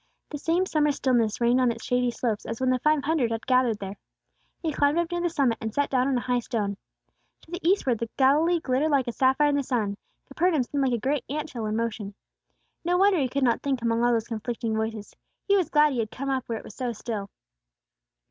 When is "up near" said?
4.97-5.21